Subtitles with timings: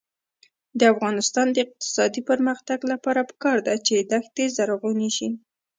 [0.79, 5.29] د افغانستان د اقتصادي پرمختګ لپاره پکار ده چې دښتي زرغونې شي.